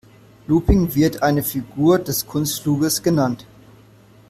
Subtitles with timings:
[0.47, 3.45] Looping wird eine Figur des Kunstfluges genannt.